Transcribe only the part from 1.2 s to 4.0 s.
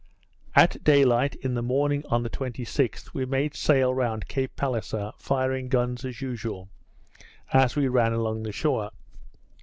in the morning on the 26th, we made sail